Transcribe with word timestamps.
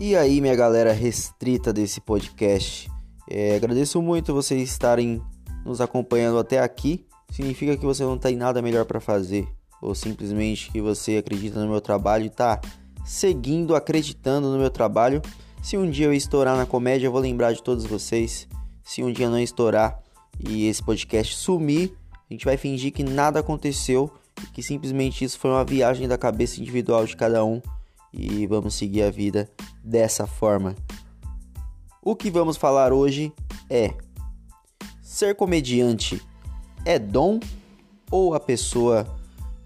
E 0.00 0.14
aí, 0.14 0.40
minha 0.40 0.54
galera 0.54 0.92
restrita 0.92 1.72
desse 1.72 2.00
podcast, 2.00 2.88
é, 3.28 3.56
agradeço 3.56 4.00
muito 4.00 4.32
vocês 4.32 4.62
estarem 4.62 5.20
nos 5.64 5.80
acompanhando 5.80 6.38
até 6.38 6.60
aqui. 6.60 7.04
Significa 7.32 7.76
que 7.76 7.84
você 7.84 8.04
não 8.04 8.16
tem 8.16 8.36
nada 8.36 8.62
melhor 8.62 8.84
para 8.84 9.00
fazer, 9.00 9.48
ou 9.82 9.96
simplesmente 9.96 10.70
que 10.70 10.80
você 10.80 11.16
acredita 11.16 11.60
no 11.60 11.68
meu 11.68 11.80
trabalho 11.80 12.22
e 12.22 12.28
está 12.28 12.60
seguindo, 13.04 13.74
acreditando 13.74 14.52
no 14.52 14.56
meu 14.56 14.70
trabalho. 14.70 15.20
Se 15.64 15.76
um 15.76 15.90
dia 15.90 16.06
eu 16.06 16.14
estourar 16.14 16.56
na 16.56 16.64
comédia, 16.64 17.08
eu 17.08 17.12
vou 17.12 17.20
lembrar 17.20 17.52
de 17.52 17.60
todos 17.60 17.84
vocês. 17.84 18.46
Se 18.84 19.02
um 19.02 19.12
dia 19.12 19.28
não 19.28 19.40
estourar 19.40 20.00
e 20.38 20.68
esse 20.68 20.80
podcast 20.80 21.34
sumir, 21.34 21.92
a 22.30 22.32
gente 22.32 22.44
vai 22.44 22.56
fingir 22.56 22.92
que 22.92 23.02
nada 23.02 23.40
aconteceu 23.40 24.08
e 24.44 24.46
que 24.52 24.62
simplesmente 24.62 25.24
isso 25.24 25.40
foi 25.40 25.50
uma 25.50 25.64
viagem 25.64 26.06
da 26.06 26.16
cabeça 26.16 26.60
individual 26.60 27.04
de 27.04 27.16
cada 27.16 27.44
um 27.44 27.60
e 28.12 28.46
vamos 28.46 28.74
seguir 28.74 29.02
a 29.02 29.10
vida 29.10 29.50
dessa 29.82 30.26
forma. 30.26 30.74
O 32.02 32.16
que 32.16 32.30
vamos 32.30 32.56
falar 32.56 32.92
hoje 32.92 33.32
é: 33.68 33.94
ser 35.02 35.34
comediante 35.34 36.22
é 36.84 36.98
dom 36.98 37.40
ou 38.10 38.34
a 38.34 38.40
pessoa 38.40 39.06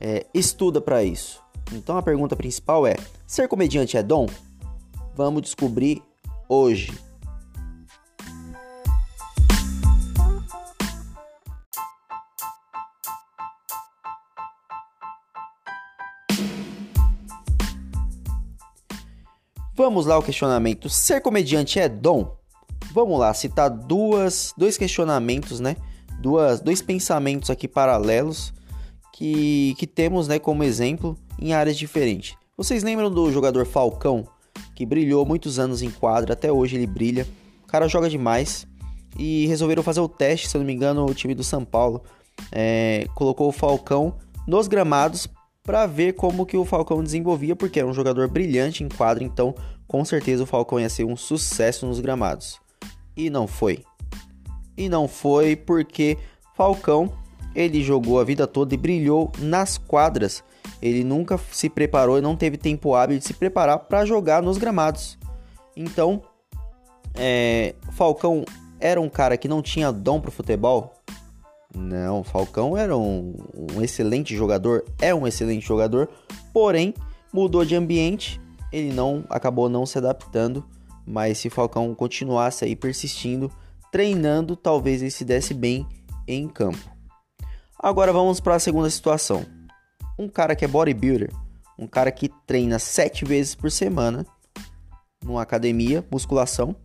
é, 0.01 0.27
estuda 0.35 0.81
para 0.81 1.05
isso? 1.05 1.43
Então 1.73 1.97
a 1.97 2.03
pergunta 2.03 2.35
principal 2.35 2.87
é: 2.87 2.97
ser 3.27 3.49
comediante 3.49 3.97
é 3.97 4.03
dom? 4.03 4.27
Vamos 5.15 5.43
descobrir 5.43 6.03
hoje. 6.49 6.93
Vamos 19.85 20.07
lá 20.07 20.17
o 20.17 20.23
questionamento. 20.23 20.89
Ser 20.89 21.21
comediante 21.21 21.81
é 21.81 21.89
dom? 21.89 22.37
Vamos 22.93 23.19
lá 23.19 23.35
citar 23.35 23.69
duas, 23.69 24.55
dois 24.57 24.79
questionamentos, 24.79 25.59
né? 25.59 25.75
Duas, 26.21 26.61
dois 26.61 26.81
pensamentos 26.81 27.51
aqui 27.51 27.67
paralelos 27.67 28.55
que, 29.13 29.75
que 29.77 29.85
temos, 29.85 30.29
né, 30.29 30.39
como 30.39 30.63
exemplo 30.63 31.19
em 31.37 31.53
áreas 31.53 31.77
diferentes. 31.77 32.37
Vocês 32.57 32.85
lembram 32.85 33.11
do 33.11 33.33
jogador 33.33 33.67
Falcão 33.67 34.25
que 34.77 34.87
brilhou 34.87 35.27
muitos 35.27 35.59
anos 35.59 35.83
em 35.83 35.91
quadra, 35.91 36.35
até 36.35 36.53
hoje 36.53 36.77
ele 36.77 36.87
brilha. 36.87 37.27
O 37.65 37.67
cara 37.67 37.89
joga 37.89 38.09
demais 38.09 38.65
e 39.19 39.49
resolveram 39.49 39.83
fazer 39.83 39.99
o 39.99 40.09
teste, 40.09 40.49
se 40.49 40.57
eu 40.57 40.61
não 40.61 40.67
me 40.67 40.73
engano, 40.73 41.05
o 41.05 41.13
time 41.13 41.35
do 41.35 41.43
São 41.43 41.65
Paulo 41.65 42.05
é, 42.53 43.09
colocou 43.17 43.49
o 43.49 43.53
Falcão 43.53 44.15
nos 44.47 44.69
gramados 44.69 45.27
para 45.63 45.87
ver 45.87 46.15
como 46.15 46.45
que 46.45 46.57
o 46.57 46.65
Falcão 46.65 47.03
desenvolvia, 47.03 47.55
porque 47.55 47.79
era 47.79 47.89
um 47.89 47.95
jogador 47.95 48.29
brilhante 48.29 48.83
em 48.83 48.89
quadro, 48.89 49.23
então 49.23 49.55
com 49.87 50.05
certeza 50.05 50.43
o 50.43 50.47
Falcão 50.47 50.81
ia 50.81 50.89
ser 50.89 51.05
um 51.05 51.17
sucesso 51.17 51.87
nos 51.87 52.01
gramados. 52.01 52.61
E 53.17 53.31
não 53.31 53.47
foi. 53.47 53.85
E 54.77 54.89
não 54.89 55.07
foi 55.07 55.55
porque 55.55 56.19
Falcão 56.55 57.13
ele 57.55 57.83
jogou 57.83 58.19
a 58.19 58.25
vida 58.25 58.47
toda 58.47 58.75
e 58.75 58.79
brilhou 58.79 59.31
nas 59.39 59.77
quadras. 59.77 60.43
Ele 60.81 61.05
nunca 61.05 61.39
se 61.51 61.69
preparou 61.69 62.19
e 62.19 62.23
não 62.23 62.35
teve 62.35 62.57
tempo 62.57 62.95
hábil 62.95 63.19
de 63.19 63.25
se 63.25 63.35
preparar 63.35 63.79
para 63.81 64.05
jogar 64.05 64.43
nos 64.43 64.59
gramados. 64.59 65.19
Então, 65.77 66.23
é, 67.15 67.75
Falcão 67.93 68.45
era 68.81 69.01
um 69.01 69.09
cara 69.09 69.37
que 69.37 69.47
não 69.47 69.63
tinha 69.63 69.93
dom 69.93 70.21
para 70.21 70.31
futebol, 70.31 70.95
não, 71.75 72.23
Falcão 72.23 72.77
era 72.77 72.97
um, 72.97 73.35
um, 73.55 73.83
excelente 73.83 74.37
jogador, 74.37 74.85
é 75.01 75.15
um 75.15 75.27
excelente 75.27 75.67
jogador, 75.67 76.09
porém 76.53 76.93
mudou 77.33 77.65
de 77.65 77.75
ambiente, 77.75 78.41
ele 78.71 78.93
não 78.93 79.25
acabou 79.31 79.69
não 79.69 79.87
se 79.87 79.97
adaptando, 79.97 80.65
mas 81.07 81.39
se 81.39 81.49
Falcão 81.49 81.95
continuasse 81.95 82.65
aí 82.65 82.77
persistindo, 82.77 83.51
treinando, 83.91 84.55
talvez 84.55 85.01
ele 85.01 85.11
se 85.11 85.25
desse 85.25 85.55
bem 85.55 85.87
em 86.29 86.47
campo. 86.47 86.91
Agora 87.79 88.13
vamos 88.13 88.39
para 88.39 88.55
a 88.55 88.61
segunda 88.61 88.89
situação. 88.91 89.45
Um 90.19 90.29
cara 90.29 90.55
que 90.55 90.65
é 90.65 90.69
bodybuilder, 90.69 91.33
um 91.79 91.87
cara 91.87 92.13
que 92.13 92.31
treina 92.47 92.79
sete 92.79 93.25
vezes 93.25 93.55
por 93.55 93.71
semana 93.71 94.27
numa 95.25 95.43
academia, 95.43 96.05
musculação, 96.11 96.77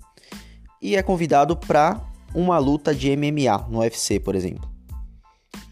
e 0.82 0.96
é 0.96 1.04
convidado 1.04 1.58
para 1.58 2.02
uma 2.34 2.58
luta 2.58 2.94
de 2.94 3.16
MMA 3.16 3.68
no 3.70 3.80
UFC, 3.80 4.20
por 4.20 4.36
exemplo. 4.36 4.77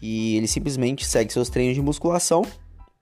E 0.00 0.36
ele 0.36 0.46
simplesmente 0.46 1.06
segue 1.06 1.32
seus 1.32 1.48
treinos 1.48 1.74
de 1.74 1.82
musculação 1.82 2.42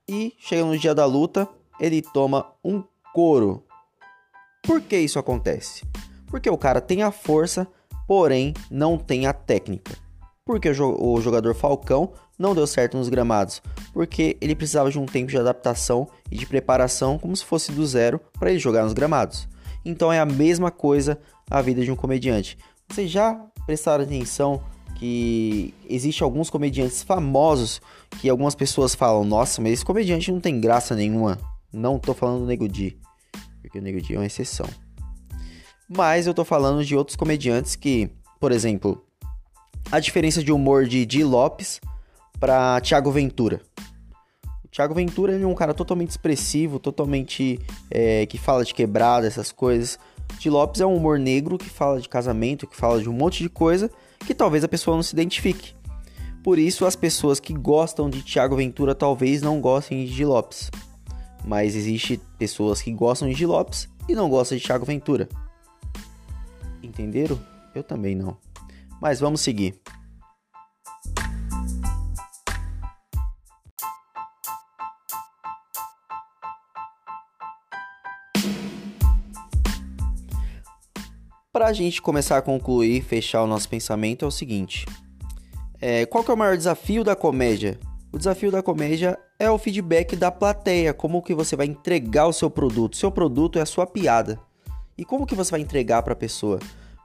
e 0.07 0.33
chega 0.37 0.63
no 0.63 0.77
dia 0.77 0.93
da 0.93 1.05
luta, 1.05 1.47
ele 1.79 2.01
toma 2.01 2.45
um 2.63 2.83
couro. 3.13 3.63
Por 4.63 4.81
que 4.81 4.97
isso 4.97 5.19
acontece? 5.19 5.85
Porque 6.27 6.49
o 6.49 6.57
cara 6.57 6.81
tem 6.81 7.03
a 7.03 7.11
força, 7.11 7.67
porém 8.07 8.53
não 8.69 8.97
tem 8.97 9.25
a 9.25 9.33
técnica. 9.33 9.97
Porque 10.45 10.69
o 10.69 11.21
jogador 11.21 11.55
Falcão 11.55 12.13
não 12.37 12.53
deu 12.53 12.67
certo 12.67 12.97
nos 12.97 13.09
gramados, 13.09 13.61
porque 13.93 14.37
ele 14.39 14.55
precisava 14.55 14.91
de 14.91 14.99
um 14.99 15.05
tempo 15.05 15.31
de 15.31 15.37
adaptação 15.37 16.07
e 16.29 16.37
de 16.37 16.45
preparação 16.45 17.17
como 17.17 17.35
se 17.35 17.43
fosse 17.43 17.71
do 17.71 17.85
zero 17.85 18.19
para 18.39 18.51
ele 18.51 18.59
jogar 18.59 18.83
nos 18.83 18.93
gramados. 18.93 19.47
Então 19.83 20.11
é 20.11 20.19
a 20.19 20.25
mesma 20.25 20.69
coisa 20.69 21.19
a 21.49 21.61
vida 21.61 21.83
de 21.83 21.91
um 21.91 21.95
comediante. 21.95 22.57
Vocês 22.87 23.09
já 23.09 23.33
prestaram 23.65 24.03
atenção 24.03 24.61
que 24.95 25.73
existe 25.89 26.23
alguns 26.23 26.49
comediantes 26.49 27.03
famosos 27.03 27.81
que 28.19 28.29
algumas 28.29 28.55
pessoas 28.55 28.95
falam, 28.95 29.23
nossa, 29.23 29.61
mas 29.61 29.73
esse 29.73 29.85
comediante 29.85 30.31
não 30.31 30.39
tem 30.39 30.59
graça 30.59 30.95
nenhuma. 30.95 31.37
Não 31.71 31.99
tô 31.99 32.13
falando 32.13 32.39
do 32.41 32.45
Nego 32.47 32.67
Di, 32.67 32.97
porque 33.61 33.77
o 33.77 33.81
Nego 33.81 34.01
Di 34.01 34.15
é 34.15 34.17
uma 34.17 34.25
exceção. 34.25 34.67
Mas 35.87 36.25
eu 36.25 36.33
tô 36.33 36.43
falando 36.43 36.83
de 36.83 36.95
outros 36.95 37.15
comediantes 37.15 37.75
que, 37.75 38.09
por 38.39 38.51
exemplo, 38.51 39.05
a 39.91 39.99
diferença 39.99 40.43
de 40.43 40.51
humor 40.51 40.85
de 40.85 41.05
Di 41.05 41.23
Lopes 41.23 41.79
para 42.39 42.79
Thiago 42.81 43.11
Ventura. 43.11 43.61
O 44.63 44.67
Thiago 44.69 44.95
Ventura 44.95 45.33
ele 45.33 45.43
é 45.43 45.47
um 45.47 45.53
cara 45.53 45.73
totalmente 45.73 46.09
expressivo, 46.09 46.79
totalmente 46.79 47.59
é, 47.91 48.25
que 48.25 48.37
fala 48.37 48.63
de 48.63 48.73
quebrada, 48.73 49.27
essas 49.27 49.51
coisas. 49.51 49.99
Di 50.39 50.49
Lopes 50.49 50.81
é 50.81 50.85
um 50.85 50.95
humor 50.95 51.19
negro 51.19 51.57
que 51.57 51.69
fala 51.69 51.99
de 51.99 52.09
casamento, 52.09 52.65
que 52.65 52.75
fala 52.75 53.01
de 53.01 53.09
um 53.09 53.13
monte 53.13 53.43
de 53.43 53.49
coisa 53.49 53.91
que 54.25 54.35
talvez 54.35 54.63
a 54.63 54.67
pessoa 54.67 54.95
não 54.95 55.03
se 55.03 55.13
identifique. 55.13 55.73
Por 56.43 56.59
isso, 56.59 56.85
as 56.85 56.95
pessoas 56.95 57.39
que 57.39 57.53
gostam 57.53 58.09
de 58.09 58.21
Thiago 58.21 58.55
Ventura 58.55 58.93
talvez 58.93 59.41
não 59.41 59.59
gostem 59.59 60.05
de 60.05 60.25
Lopes. 60.25 60.69
Mas 61.43 61.75
existe 61.75 62.19
pessoas 62.37 62.81
que 62.81 62.91
gostam 62.91 63.29
de 63.29 63.45
Lopes 63.45 63.89
e 64.07 64.13
não 64.13 64.29
gostam 64.29 64.57
de 64.57 64.63
Thiago 64.63 64.85
Ventura. 64.85 65.27
Entenderam? 66.83 67.39
Eu 67.73 67.83
também 67.83 68.15
não. 68.15 68.37
Mas 69.01 69.19
vamos 69.19 69.41
seguir. 69.41 69.75
Para 81.55 81.67
a 81.67 81.71
gente 81.73 82.01
começar 82.01 82.37
a 82.37 82.41
concluir, 82.41 83.01
fechar 83.01 83.41
o 83.41 83.47
nosso 83.47 83.69
pensamento, 83.69 84.25
é 84.25 84.27
o 84.27 84.31
seguinte: 84.31 84.85
é, 85.79 86.05
qual 86.05 86.21
que 86.21 86.29
é 86.29 86.33
o 86.33 86.37
maior 86.37 86.57
desafio 86.57 87.01
da 87.01 87.15
comédia? 87.15 87.79
O 88.11 88.17
desafio 88.17 88.51
da 88.51 88.61
comédia 88.61 89.17
é 89.39 89.49
o 89.49 89.57
feedback 89.57 90.17
da 90.17 90.29
plateia, 90.29 90.93
como 90.93 91.21
que 91.21 91.33
você 91.33 91.55
vai 91.55 91.65
entregar 91.65 92.27
o 92.27 92.33
seu 92.33 92.49
produto. 92.49 92.97
Seu 92.97 93.09
produto 93.09 93.57
é 93.57 93.61
a 93.61 93.65
sua 93.65 93.87
piada. 93.87 94.37
E 94.97 95.05
como 95.05 95.25
que 95.25 95.33
você 95.33 95.51
vai 95.51 95.61
entregar 95.61 96.03
para 96.03 96.11
a 96.11 96.17
pessoa? 96.17 96.59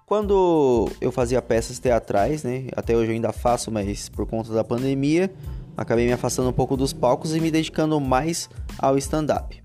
Quando 0.04 0.90
eu 1.00 1.12
fazia 1.12 1.40
peças 1.40 1.78
teatrais, 1.78 2.42
né? 2.42 2.66
Até 2.74 2.96
hoje 2.96 3.10
eu 3.12 3.14
ainda 3.14 3.32
faço, 3.32 3.70
mas 3.70 4.08
por 4.08 4.26
conta 4.26 4.52
da 4.52 4.64
pandemia, 4.64 5.32
acabei 5.76 6.06
me 6.06 6.12
afastando 6.12 6.48
um 6.48 6.52
pouco 6.52 6.76
dos 6.76 6.92
palcos 6.92 7.36
e 7.36 7.40
me 7.40 7.52
dedicando 7.52 8.00
mais 8.00 8.50
ao 8.80 8.98
stand-up. 8.98 9.62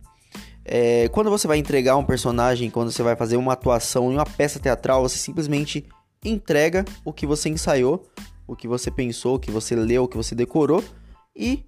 É, 0.65 1.07
quando 1.09 1.29
você 1.29 1.47
vai 1.47 1.59
entregar 1.59 1.95
um 1.95 2.03
personagem, 2.03 2.71
quando 2.71 2.91
você 2.91 3.03
vai 3.03 3.15
fazer 3.15 3.37
uma 3.37 3.53
atuação 3.53 4.11
em 4.11 4.15
uma 4.15 4.25
peça 4.25 4.59
teatral, 4.59 5.03
você 5.03 5.17
simplesmente 5.17 5.85
entrega 6.23 6.83
o 7.05 7.13
que 7.13 7.27
você 7.27 7.49
ensaiou, 7.49 8.03
o 8.47 8.55
que 8.55 8.67
você 8.67 8.89
pensou, 8.89 9.35
o 9.35 9.39
que 9.39 9.51
você 9.51 9.75
leu, 9.75 10.03
o 10.03 10.07
que 10.07 10.17
você 10.17 10.33
decorou 10.33 10.83
e 11.35 11.63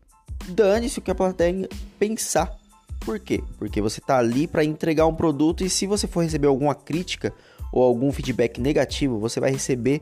dane-se 0.50 0.98
o 0.98 1.02
que 1.02 1.12
a 1.12 1.16
plateia 1.16 1.70
pensar. 2.00 2.58
Por 3.02 3.20
quê? 3.20 3.44
Porque 3.60 3.80
você 3.80 4.00
está 4.00 4.18
ali 4.18 4.48
para 4.48 4.64
entregar 4.64 5.06
um 5.06 5.14
produto 5.14 5.64
e 5.64 5.70
se 5.70 5.86
você 5.86 6.08
for 6.08 6.24
receber 6.24 6.48
alguma 6.48 6.74
crítica 6.74 7.32
ou 7.72 7.84
algum 7.84 8.12
feedback 8.12 8.60
negativo, 8.60 9.20
você 9.20 9.40
vai 9.40 9.52
receber 9.52 10.02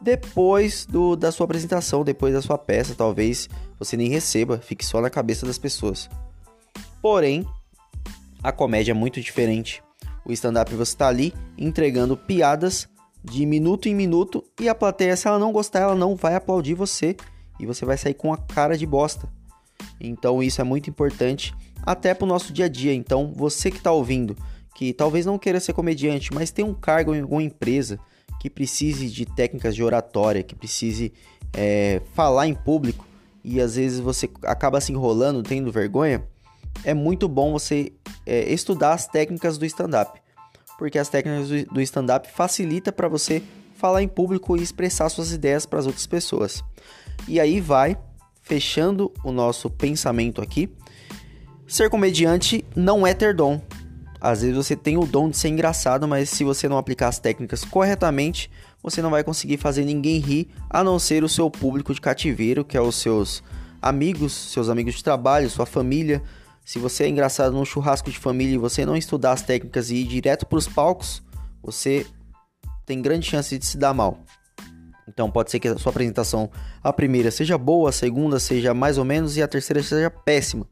depois 0.00 0.84
do, 0.84 1.16
da 1.16 1.32
sua 1.32 1.44
apresentação, 1.44 2.04
depois 2.04 2.34
da 2.34 2.42
sua 2.42 2.58
peça, 2.58 2.94
talvez 2.94 3.48
você 3.78 3.96
nem 3.96 4.10
receba, 4.10 4.58
fique 4.58 4.84
só 4.84 5.00
na 5.00 5.08
cabeça 5.08 5.46
das 5.46 5.58
pessoas. 5.58 6.10
Porém, 7.00 7.46
a 8.46 8.52
comédia 8.52 8.92
é 8.92 8.94
muito 8.94 9.20
diferente. 9.20 9.82
O 10.24 10.32
stand-up 10.32 10.72
você 10.72 10.92
está 10.92 11.08
ali 11.08 11.34
entregando 11.58 12.16
piadas 12.16 12.88
de 13.24 13.44
minuto 13.44 13.88
em 13.88 13.94
minuto 13.94 14.44
e 14.60 14.68
a 14.68 14.74
plateia, 14.74 15.16
se 15.16 15.26
ela 15.26 15.36
não 15.36 15.50
gostar, 15.50 15.80
ela 15.80 15.96
não 15.96 16.14
vai 16.14 16.36
aplaudir 16.36 16.74
você 16.74 17.16
e 17.58 17.66
você 17.66 17.84
vai 17.84 17.98
sair 17.98 18.14
com 18.14 18.32
a 18.32 18.36
cara 18.36 18.78
de 18.78 18.86
bosta. 18.86 19.28
Então 20.00 20.40
isso 20.40 20.60
é 20.60 20.64
muito 20.64 20.88
importante 20.88 21.52
até 21.82 22.14
para 22.14 22.24
o 22.24 22.28
nosso 22.28 22.52
dia 22.52 22.66
a 22.66 22.68
dia. 22.68 22.94
Então 22.94 23.32
você 23.34 23.68
que 23.68 23.78
está 23.78 23.90
ouvindo, 23.90 24.36
que 24.76 24.92
talvez 24.92 25.26
não 25.26 25.40
queira 25.40 25.58
ser 25.58 25.72
comediante, 25.72 26.32
mas 26.32 26.52
tem 26.52 26.64
um 26.64 26.72
cargo 26.72 27.16
em 27.16 27.22
alguma 27.22 27.42
empresa 27.42 27.98
que 28.38 28.48
precise 28.48 29.08
de 29.08 29.26
técnicas 29.26 29.74
de 29.74 29.82
oratória, 29.82 30.44
que 30.44 30.54
precise 30.54 31.12
é, 31.52 32.00
falar 32.14 32.46
em 32.46 32.54
público 32.54 33.04
e 33.42 33.60
às 33.60 33.74
vezes 33.74 33.98
você 33.98 34.30
acaba 34.44 34.80
se 34.80 34.92
enrolando, 34.92 35.42
tendo 35.42 35.72
vergonha, 35.72 36.24
é 36.84 36.94
muito 36.94 37.28
bom 37.28 37.52
você 37.52 37.92
é, 38.24 38.52
estudar 38.52 38.92
as 38.92 39.06
técnicas 39.06 39.58
do 39.58 39.64
stand-up, 39.66 40.20
porque 40.78 40.98
as 40.98 41.08
técnicas 41.08 41.64
do 41.66 41.80
stand-up 41.80 42.30
facilita 42.30 42.92
para 42.92 43.08
você 43.08 43.42
falar 43.76 44.02
em 44.02 44.08
público 44.08 44.56
e 44.56 44.62
expressar 44.62 45.08
suas 45.08 45.32
ideias 45.32 45.66
para 45.66 45.78
as 45.78 45.86
outras 45.86 46.06
pessoas. 46.06 46.62
E 47.28 47.38
aí 47.38 47.60
vai 47.60 47.96
fechando 48.42 49.12
o 49.24 49.32
nosso 49.32 49.68
pensamento 49.68 50.40
aqui. 50.40 50.68
Ser 51.66 51.90
comediante 51.90 52.64
não 52.74 53.06
é 53.06 53.12
ter 53.12 53.34
dom. 53.34 53.60
Às 54.20 54.40
vezes 54.42 54.56
você 54.56 54.74
tem 54.74 54.96
o 54.96 55.04
dom 55.04 55.28
de 55.28 55.36
ser 55.36 55.48
engraçado, 55.48 56.06
mas 56.08 56.30
se 56.30 56.42
você 56.42 56.68
não 56.68 56.78
aplicar 56.78 57.08
as 57.08 57.18
técnicas 57.18 57.64
corretamente, 57.64 58.50
você 58.82 59.02
não 59.02 59.10
vai 59.10 59.22
conseguir 59.22 59.56
fazer 59.56 59.84
ninguém 59.84 60.18
rir, 60.18 60.48
a 60.70 60.82
não 60.82 60.98
ser 60.98 61.24
o 61.24 61.28
seu 61.28 61.50
público 61.50 61.92
de 61.92 62.00
cativeiro, 62.00 62.64
que 62.64 62.76
é 62.76 62.80
os 62.80 62.94
seus 62.96 63.42
amigos, 63.82 64.32
seus 64.32 64.68
amigos 64.68 64.94
de 64.94 65.04
trabalho, 65.04 65.50
sua 65.50 65.66
família. 65.66 66.22
Se 66.66 66.80
você 66.80 67.04
é 67.04 67.08
engraçado 67.08 67.52
num 67.52 67.64
churrasco 67.64 68.10
de 68.10 68.18
família 68.18 68.56
e 68.56 68.58
você 68.58 68.84
não 68.84 68.96
estudar 68.96 69.30
as 69.30 69.40
técnicas 69.40 69.88
e 69.88 69.98
ir 69.98 70.04
direto 70.04 70.44
para 70.44 70.58
os 70.58 70.66
palcos, 70.66 71.22
você 71.62 72.04
tem 72.84 73.00
grande 73.00 73.24
chance 73.24 73.56
de 73.56 73.64
se 73.64 73.78
dar 73.78 73.94
mal. 73.94 74.18
Então 75.06 75.30
pode 75.30 75.52
ser 75.52 75.60
que 75.60 75.68
a 75.68 75.78
sua 75.78 75.90
apresentação, 75.90 76.50
a 76.82 76.92
primeira 76.92 77.30
seja 77.30 77.56
boa, 77.56 77.90
a 77.90 77.92
segunda 77.92 78.40
seja 78.40 78.74
mais 78.74 78.98
ou 78.98 79.04
menos 79.04 79.36
e 79.36 79.42
a 79.44 79.46
terceira 79.46 79.80
seja 79.80 80.10
péssima, 80.10 80.66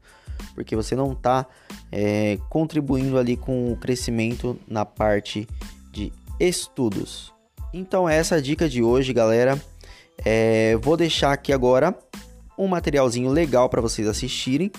porque 0.53 0.75
você 0.75 0.97
não 0.97 1.13
está 1.13 1.47
é, 1.89 2.37
contribuindo 2.49 3.17
ali 3.17 3.37
com 3.37 3.71
o 3.71 3.77
crescimento 3.77 4.59
na 4.67 4.83
parte 4.83 5.47
de 5.93 6.11
estudos. 6.37 7.33
Então 7.73 8.07
essa 8.07 8.35
é 8.35 8.39
a 8.39 8.41
dica 8.41 8.67
de 8.67 8.83
hoje, 8.83 9.13
galera. 9.13 9.57
É, 10.25 10.75
vou 10.81 10.97
deixar 10.97 11.31
aqui 11.31 11.53
agora 11.53 11.97
um 12.57 12.67
materialzinho 12.67 13.29
legal 13.29 13.69
para 13.69 13.79
vocês 13.79 14.09
assistirem, 14.09 14.69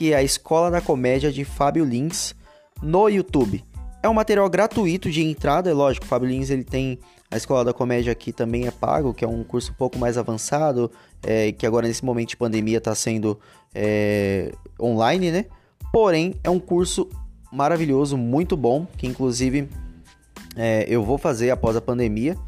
que 0.00 0.14
é 0.14 0.16
a 0.16 0.22
Escola 0.22 0.70
da 0.70 0.80
Comédia 0.80 1.30
de 1.30 1.44
Fábio 1.44 1.84
Lins 1.84 2.34
no 2.82 3.06
YouTube. 3.06 3.62
É 4.02 4.08
um 4.08 4.14
material 4.14 4.48
gratuito 4.48 5.10
de 5.10 5.22
entrada, 5.22 5.68
é 5.68 5.74
lógico, 5.74 6.06
o 6.06 6.08
Fábio 6.08 6.26
Lins 6.26 6.48
ele 6.48 6.64
tem 6.64 6.98
a 7.30 7.36
Escola 7.36 7.66
da 7.66 7.74
Comédia 7.74 8.10
aqui 8.10 8.32
também 8.32 8.66
é 8.66 8.70
pago, 8.70 9.12
que 9.12 9.26
é 9.26 9.28
um 9.28 9.44
curso 9.44 9.72
um 9.72 9.74
pouco 9.74 9.98
mais 9.98 10.16
avançado, 10.16 10.90
é, 11.22 11.52
que 11.52 11.66
agora 11.66 11.86
nesse 11.86 12.02
momento 12.02 12.30
de 12.30 12.38
pandemia 12.38 12.78
está 12.78 12.94
sendo 12.94 13.38
é, 13.74 14.50
online, 14.80 15.30
né? 15.30 15.44
Porém, 15.92 16.34
é 16.42 16.48
um 16.48 16.58
curso 16.58 17.06
maravilhoso, 17.52 18.16
muito 18.16 18.56
bom, 18.56 18.86
que 18.96 19.06
inclusive 19.06 19.68
é, 20.56 20.86
eu 20.88 21.04
vou 21.04 21.18
fazer 21.18 21.50
após 21.50 21.76
a 21.76 21.80
pandemia. 21.82 22.38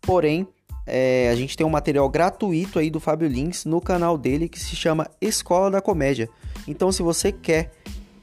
Porém, 0.00 0.44
é, 0.86 1.28
a 1.30 1.34
gente 1.34 1.56
tem 1.56 1.66
um 1.66 1.70
material 1.70 2.08
gratuito 2.08 2.78
aí 2.78 2.90
do 2.90 3.00
Fábio 3.00 3.28
Lins 3.28 3.64
no 3.64 3.80
canal 3.80 4.16
dele 4.16 4.48
que 4.48 4.60
se 4.60 4.76
chama 4.76 5.10
Escola 5.20 5.70
da 5.70 5.80
Comédia. 5.80 6.28
Então, 6.68 6.92
se 6.92 7.02
você 7.02 7.32
quer 7.32 7.72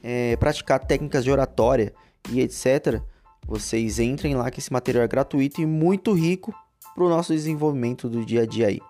é, 0.02 0.34
praticar 0.36 0.80
técnicas 0.80 1.22
de 1.22 1.30
oratória 1.30 1.92
e 2.30 2.40
etc., 2.40 3.02
vocês 3.46 3.98
entrem 3.98 4.34
lá 4.34 4.50
que 4.50 4.60
esse 4.60 4.72
material 4.72 5.04
é 5.04 5.08
gratuito 5.08 5.60
e 5.60 5.66
muito 5.66 6.12
rico 6.12 6.54
para 6.94 7.04
o 7.04 7.08
nosso 7.08 7.32
desenvolvimento 7.32 8.08
do 8.08 8.24
dia 8.24 8.42
a 8.42 8.46
dia 8.46 8.68
aí. 8.68 8.80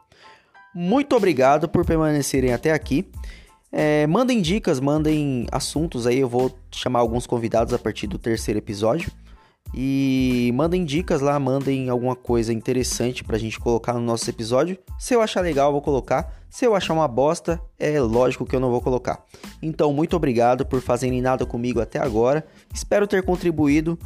Muito 0.72 1.16
obrigado 1.16 1.68
por 1.68 1.84
permanecerem 1.84 2.52
até 2.52 2.72
aqui. 2.72 3.08
É, 3.72 4.06
mandem 4.06 4.40
dicas, 4.40 4.78
mandem 4.78 5.46
assuntos 5.50 6.06
aí. 6.06 6.20
Eu 6.20 6.28
vou 6.28 6.56
chamar 6.70 7.00
alguns 7.00 7.26
convidados 7.26 7.74
a 7.74 7.78
partir 7.78 8.06
do 8.06 8.18
terceiro 8.18 8.58
episódio. 8.58 9.10
E 9.76 10.52
mandem 10.54 10.84
dicas 10.84 11.20
lá, 11.20 11.38
mandem 11.40 11.88
alguma 11.88 12.14
coisa 12.14 12.52
interessante 12.52 13.24
pra 13.24 13.36
gente 13.36 13.58
colocar 13.58 13.92
no 13.94 14.00
nosso 14.00 14.30
episódio. 14.30 14.78
Se 14.98 15.14
eu 15.14 15.20
achar 15.20 15.40
legal, 15.40 15.68
eu 15.68 15.72
vou 15.72 15.82
colocar. 15.82 16.32
Se 16.48 16.64
eu 16.64 16.76
achar 16.76 16.94
uma 16.94 17.08
bosta, 17.08 17.60
é 17.76 18.00
lógico 18.00 18.46
que 18.46 18.54
eu 18.54 18.60
não 18.60 18.70
vou 18.70 18.80
colocar. 18.80 19.24
Então, 19.60 19.92
muito 19.92 20.14
obrigado 20.14 20.64
por 20.64 20.80
fazerem 20.80 21.20
nada 21.20 21.44
comigo 21.44 21.80
até 21.80 21.98
agora. 21.98 22.46
Espero 22.72 23.08
ter 23.08 23.24
contribuído 23.24 23.98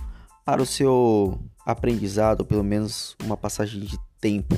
para 0.43 0.63
o 0.63 0.67
seu 0.67 1.39
aprendizado, 1.67 2.47
pelo 2.47 2.65
menos 2.65 3.15
uma 3.23 3.37
passagem 3.37 3.83
de 3.83 3.99
tempo. 4.19 4.57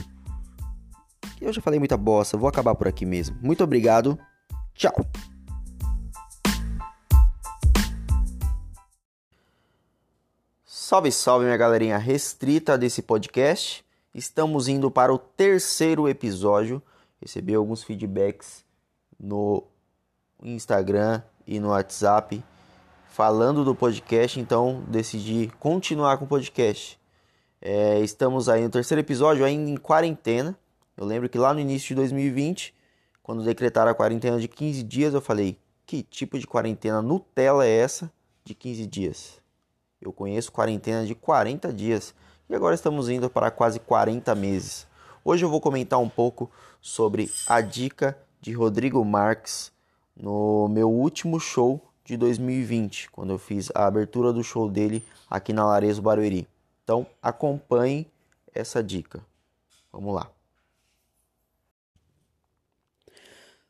Eu 1.41 1.53
já 1.53 1.61
falei 1.61 1.81
muita 1.81 1.97
bosta, 1.97 2.37
vou 2.37 2.49
acabar 2.49 2.77
por 2.77 2.87
aqui 2.87 3.05
mesmo. 3.05 3.37
Muito 3.43 3.65
obrigado. 3.65 4.17
Tchau. 4.75 4.95
Salve, 10.91 11.13
salve, 11.13 11.45
minha 11.45 11.57
galerinha 11.57 11.97
restrita 11.99 12.77
desse 12.77 13.01
podcast. 13.01 13.85
Estamos 14.13 14.67
indo 14.67 14.91
para 14.91 15.15
o 15.15 15.19
terceiro 15.19 16.09
episódio. 16.09 16.83
Recebi 17.21 17.55
alguns 17.55 17.85
feedbacks 17.85 18.65
no 19.17 19.63
Instagram 20.43 21.23
e 21.47 21.61
no 21.61 21.69
WhatsApp 21.69 22.43
falando 23.07 23.65
do 23.65 23.73
podcast, 23.73 24.41
então 24.41 24.83
decidi 24.89 25.53
continuar 25.61 26.19
com 26.19 26.25
o 26.25 26.29
podcast. 26.29 26.99
É, 27.63 28.01
estamos 28.01 28.49
aí 28.49 28.65
no 28.65 28.69
terceiro 28.69 29.01
episódio, 29.01 29.45
ainda 29.45 29.71
em 29.71 29.77
quarentena. 29.77 30.59
Eu 30.97 31.07
lembro 31.07 31.29
que 31.29 31.39
lá 31.39 31.55
no 31.55 31.61
início 31.61 31.91
de 31.91 31.95
2020, 31.95 32.75
quando 33.23 33.45
decretaram 33.45 33.93
a 33.93 33.95
quarentena 33.95 34.41
de 34.41 34.49
15 34.49 34.83
dias, 34.83 35.15
eu 35.15 35.21
falei: 35.21 35.57
que 35.87 36.03
tipo 36.03 36.37
de 36.37 36.49
quarentena 36.49 37.01
Nutella 37.01 37.65
é 37.65 37.77
essa 37.77 38.13
de 38.45 38.57
15 38.57 38.87
dias? 38.89 39.40
Eu 40.01 40.13
conheço 40.13 40.51
quarentena 40.51 41.05
de 41.05 41.15
40 41.15 41.73
dias 41.73 42.15
e 42.49 42.55
agora 42.55 42.75
estamos 42.75 43.11
indo 43.11 43.29
para 43.29 43.51
quase 43.51 43.79
40 43.79 44.35
meses. 44.35 44.87
Hoje 45.23 45.45
eu 45.45 45.51
vou 45.51 45.61
comentar 45.61 45.99
um 45.99 46.09
pouco 46.09 46.51
sobre 46.81 47.31
a 47.47 47.61
dica 47.61 48.19
de 48.41 48.53
Rodrigo 48.53 49.05
Marques 49.05 49.71
no 50.17 50.69
meu 50.69 50.91
último 50.91 51.39
show 51.39 51.87
de 52.03 52.17
2020, 52.17 53.11
quando 53.11 53.35
eu 53.35 53.39
fiz 53.39 53.71
a 53.75 53.87
abertura 53.87 54.33
do 54.33 54.43
show 54.43 54.71
dele 54.71 55.05
aqui 55.29 55.53
na 55.53 55.67
Larezo 55.67 56.01
Barueri. 56.01 56.49
Então 56.83 57.07
acompanhe 57.23 58.07
essa 58.55 58.83
dica. 58.83 59.21
Vamos 59.93 60.15
lá. 60.15 60.31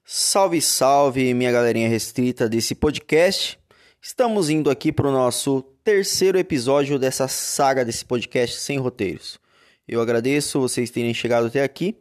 Salve, 0.05 0.63
salve, 0.63 1.35
minha 1.35 1.51
galerinha 1.51 1.89
restrita 1.89 2.49
desse 2.49 2.75
podcast. 2.75 3.59
Estamos 4.01 4.49
indo 4.49 4.71
aqui 4.71 4.91
para 4.91 5.09
o 5.09 5.13
nosso 5.13 5.65
terceiro 5.83 6.39
episódio 6.39 6.99
dessa 6.99 7.27
saga 7.27 7.85
desse 7.85 8.05
podcast 8.05 8.57
sem 8.57 8.79
roteiros. 8.79 9.39
Eu 9.89 10.01
agradeço 10.01 10.61
vocês 10.61 10.91
terem 10.91 11.15
chegado 11.15 11.47
até 11.47 11.63
aqui. 11.63 11.97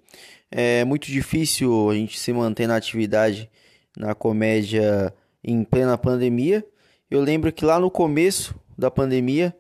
É 0.51 0.83
muito 0.83 1.07
difícil 1.07 1.89
a 1.89 1.95
gente 1.95 2.19
se 2.19 2.33
manter 2.33 2.67
na 2.67 2.75
atividade 2.75 3.50
na 3.98 4.13
comédia 4.13 5.13
em 5.43 5.63
plena 5.63 5.98
pandemia. 5.98 6.65
Eu 7.09 7.21
lembro 7.21 7.51
que 7.51 7.65
lá 7.65 7.79
no 7.79 7.89
começo 7.89 8.53
da 8.77 8.91
pandemia, 8.91 9.55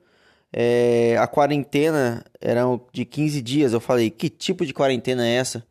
é, 0.51 1.17
a 1.17 1.27
quarentena 1.27 2.23
era 2.41 2.63
de 2.91 3.05
15 3.05 3.41
dias. 3.41 3.73
Eu 3.73 3.79
falei, 3.79 4.09
que 4.09 4.29
tipo 4.29 4.65
de 4.65 4.73
quarentena 4.73 5.25
é 5.25 5.35
essa? 5.35 5.65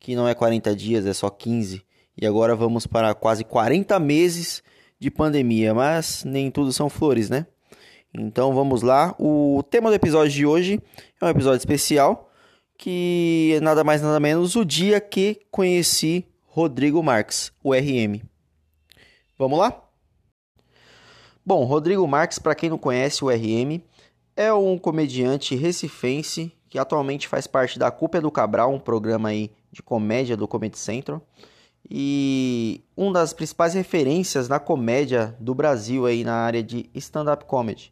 Que 0.00 0.16
não 0.16 0.28
é 0.28 0.34
40 0.34 0.74
dias, 0.74 1.06
é 1.06 1.12
só 1.12 1.30
15. 1.30 1.82
E 2.20 2.26
agora 2.26 2.54
vamos 2.54 2.86
para 2.86 3.14
quase 3.14 3.44
40 3.44 3.98
meses 4.00 4.62
de 4.98 5.10
pandemia, 5.10 5.72
mas 5.72 6.24
nem 6.24 6.50
tudo 6.50 6.72
são 6.72 6.90
flores, 6.90 7.30
né? 7.30 7.46
Então 8.14 8.54
vamos 8.54 8.82
lá. 8.82 9.14
O 9.18 9.62
tema 9.70 9.88
do 9.88 9.94
episódio 9.94 10.32
de 10.32 10.46
hoje 10.46 10.80
é 11.20 11.24
um 11.24 11.28
episódio 11.28 11.58
especial 11.58 12.28
que 12.76 13.54
é 13.56 13.60
nada 13.60 13.84
mais 13.84 14.02
nada 14.02 14.18
menos 14.18 14.56
o 14.56 14.64
dia 14.64 15.00
que 15.00 15.40
conheci 15.50 16.26
Rodrigo 16.46 17.02
Marques, 17.02 17.52
o 17.62 17.72
RM. 17.72 18.20
Vamos 19.38 19.58
lá? 19.58 19.82
Bom, 21.44 21.64
Rodrigo 21.64 22.06
Marques, 22.06 22.38
para 22.38 22.54
quem 22.54 22.70
não 22.70 22.78
conhece 22.78 23.24
o 23.24 23.28
RM, 23.28 23.80
é 24.36 24.52
um 24.52 24.78
comediante 24.78 25.54
recifense 25.54 26.52
que 26.68 26.78
atualmente 26.78 27.28
faz 27.28 27.46
parte 27.46 27.78
da 27.78 27.90
Culpa 27.90 28.18
é 28.18 28.20
do 28.20 28.30
Cabral, 28.30 28.72
um 28.72 28.80
programa 28.80 29.28
aí 29.28 29.50
de 29.70 29.82
comédia 29.82 30.36
do 30.36 30.48
Comedy 30.48 30.78
Central 30.78 31.22
e 31.90 32.82
uma 32.96 33.12
das 33.12 33.32
principais 33.32 33.74
referências 33.74 34.48
na 34.48 34.58
comédia 34.58 35.36
do 35.38 35.54
Brasil 35.54 36.06
aí 36.06 36.24
na 36.24 36.34
área 36.34 36.62
de 36.62 36.88
stand-up 36.94 37.44
comedy. 37.44 37.91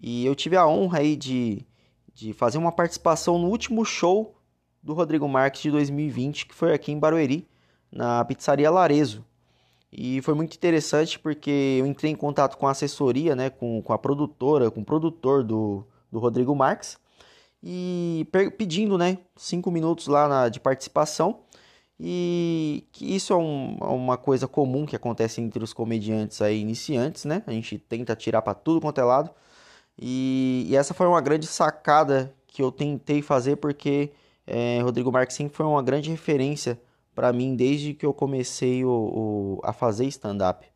E 0.00 0.24
eu 0.26 0.34
tive 0.34 0.56
a 0.56 0.66
honra 0.66 0.98
aí 0.98 1.16
de, 1.16 1.64
de 2.12 2.32
fazer 2.32 2.58
uma 2.58 2.72
participação 2.72 3.38
no 3.38 3.48
último 3.48 3.84
show 3.84 4.34
do 4.82 4.92
Rodrigo 4.92 5.28
Marques 5.28 5.62
de 5.62 5.70
2020, 5.70 6.46
que 6.46 6.54
foi 6.54 6.74
aqui 6.74 6.92
em 6.92 6.98
Barueri, 6.98 7.48
na 7.90 8.24
pizzaria 8.24 8.70
Larezo. 8.70 9.24
E 9.90 10.20
foi 10.22 10.34
muito 10.34 10.54
interessante 10.56 11.18
porque 11.18 11.78
eu 11.78 11.86
entrei 11.86 12.10
em 12.10 12.16
contato 12.16 12.58
com 12.58 12.66
a 12.66 12.72
assessoria, 12.72 13.36
né, 13.36 13.48
com, 13.48 13.80
com 13.80 13.92
a 13.92 13.98
produtora, 13.98 14.70
com 14.70 14.80
o 14.80 14.84
produtor 14.84 15.44
do, 15.44 15.86
do 16.10 16.18
Rodrigo 16.18 16.54
Marques, 16.54 16.98
e 17.62 18.28
pedindo, 18.58 18.98
né, 18.98 19.18
cinco 19.36 19.70
minutos 19.70 20.06
lá 20.08 20.28
na, 20.28 20.48
de 20.48 20.60
participação 20.60 21.44
e 21.98 22.84
que 22.92 23.14
isso 23.14 23.32
é 23.32 23.36
um, 23.36 23.78
é 23.80 23.86
uma 23.86 24.16
coisa 24.16 24.48
comum 24.48 24.84
que 24.84 24.96
acontece 24.96 25.40
entre 25.40 25.62
os 25.62 25.72
comediantes 25.72 26.42
aí 26.42 26.60
iniciantes, 26.60 27.24
né? 27.24 27.42
A 27.46 27.52
gente 27.52 27.78
tenta 27.78 28.16
tirar 28.16 28.42
para 28.42 28.54
tudo 28.54 28.80
quanto 28.80 29.00
é 29.00 29.04
lado. 29.04 29.30
E, 29.98 30.66
e, 30.68 30.76
essa 30.76 30.92
foi 30.92 31.06
uma 31.06 31.20
grande 31.20 31.46
sacada 31.46 32.34
que 32.46 32.62
eu 32.62 32.72
tentei 32.72 33.22
fazer 33.22 33.56
porque 33.56 34.12
é, 34.46 34.80
Rodrigo 34.82 35.12
Marques 35.12 35.36
sempre 35.36 35.56
foi 35.56 35.66
uma 35.66 35.82
grande 35.82 36.10
referência 36.10 36.80
para 37.14 37.32
mim 37.32 37.54
desde 37.54 37.94
que 37.94 38.04
eu 38.04 38.12
comecei 38.12 38.84
o, 38.84 38.90
o 38.90 39.60
a 39.62 39.72
fazer 39.72 40.06
stand-up. 40.06 40.66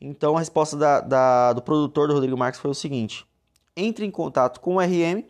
Então 0.00 0.36
a 0.36 0.40
resposta 0.40 0.76
da, 0.76 1.00
da, 1.00 1.52
do 1.52 1.62
produtor 1.62 2.08
do 2.08 2.14
Rodrigo 2.14 2.36
Marques 2.36 2.60
foi 2.60 2.70
o 2.70 2.74
seguinte: 2.74 3.26
entre 3.76 4.04
em 4.04 4.10
contato 4.10 4.60
com 4.60 4.76
o 4.76 4.80
RM 4.80 5.24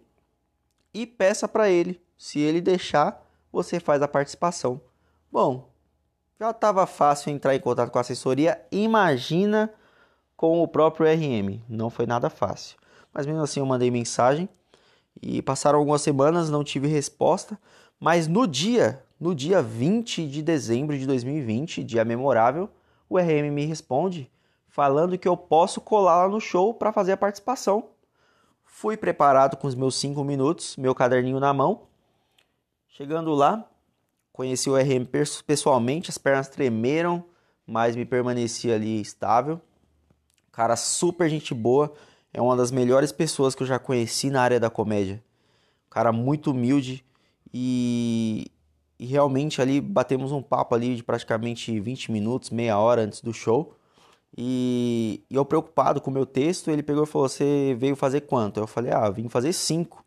e 0.93 1.07
peça 1.07 1.47
para 1.47 1.69
ele. 1.69 2.01
Se 2.17 2.41
ele 2.41 2.61
deixar, 2.61 3.25
você 3.53 3.79
faz 3.79 4.03
a 4.03 4.09
participação. 4.09 4.81
Bom, 5.31 5.69
já 6.41 6.51
estava 6.51 6.87
fácil 6.87 7.31
entrar 7.31 7.55
em 7.55 7.61
contato 7.61 7.91
com 7.91 7.99
a 7.99 8.01
assessoria, 8.01 8.61
imagina 8.73 9.73
com 10.37 10.63
o 10.63 10.69
próprio 10.69 11.07
RM. 11.07 11.61
Não 11.69 11.91
foi 11.91 12.07
nada 12.07 12.31
fácil. 12.31 12.78
Mas 13.13 13.27
mesmo 13.27 13.43
assim 13.43 13.61
eu 13.61 13.67
mandei 13.67 13.91
mensagem 13.91 14.49
e 15.21 15.43
passaram 15.43 15.79
algumas 15.79 16.03
semanas, 16.03 16.51
não 16.51 16.63
tive 16.63 16.87
resposta, 16.87 17.59
mas 17.99 18.29
no 18.29 18.47
dia, 18.47 19.03
no 19.21 19.35
dia 19.35 19.61
20 19.61 20.27
de 20.29 20.43
dezembro 20.43 20.97
de 20.97 21.07
2020, 21.07 21.83
dia 21.83 22.05
memorável, 22.05 22.71
o 23.09 23.19
RM 23.19 23.51
me 23.51 23.65
responde 23.65 24.31
falando 24.69 25.19
que 25.19 25.27
eu 25.27 25.37
posso 25.37 25.81
colar 25.81 26.25
lá 26.25 26.29
no 26.29 26.41
show 26.41 26.73
para 26.73 26.93
fazer 26.93 27.13
a 27.13 27.17
participação. 27.17 27.89
Fui 28.63 28.97
preparado 28.97 29.57
com 29.57 29.67
os 29.67 29.75
meus 29.75 29.97
cinco 29.97 30.23
minutos, 30.23 30.77
meu 30.77 30.95
caderninho 30.95 31.41
na 31.41 31.53
mão. 31.53 31.89
Chegando 32.87 33.35
lá, 33.35 33.69
conheci 34.33 34.71
o 34.71 34.77
RM 34.77 35.05
pessoalmente, 35.45 36.11
as 36.11 36.19
pernas 36.19 36.49
tremeram, 36.49 37.25
mas 37.67 37.97
me 37.97 38.05
permaneci 38.05 38.71
ali 38.71 39.01
estável. 39.01 39.61
Cara 40.53 40.77
super 40.77 41.29
gente 41.29 41.53
boa, 41.53 41.93
é 42.39 42.41
uma 42.41 42.55
das 42.55 42.71
melhores 42.71 43.11
pessoas 43.11 43.53
que 43.53 43.65
eu 43.65 43.67
já 43.67 43.81
conheci 43.81 44.31
na 44.31 44.41
área 44.41 44.61
da 44.61 44.71
comédia. 44.71 45.21
Cara 45.91 46.13
muito 46.13 46.53
humilde 46.53 47.05
e, 47.53 48.47
e 48.97 49.07
realmente 49.07 49.61
ali 49.61 49.81
batemos 49.81 50.31
um 50.31 50.41
papo 50.41 50.73
ali 50.73 50.95
de 50.95 51.03
praticamente 51.03 51.81
20 51.81 52.13
minutos, 52.13 52.51
meia 52.51 52.79
hora 52.79 53.03
antes 53.03 53.21
do 53.21 53.33
show. 53.33 53.75
E, 54.37 55.25
e 55.29 55.35
eu 55.35 55.45
preocupado 55.45 56.01
com 56.01 56.13
o 56.13 56.15
meu 56.15 56.25
texto, 56.25 56.71
ele 56.71 56.81
pegou 56.81 57.03
e 57.03 57.07
falou: 57.09 57.29
Você 57.29 57.75
veio 57.77 57.97
fazer 57.97 58.21
quanto? 58.21 58.61
Eu 58.61 58.69
falei: 58.69 58.93
Ah, 58.93 59.11
vim 59.11 59.29
fazer 59.29 59.53
5. 59.53 60.05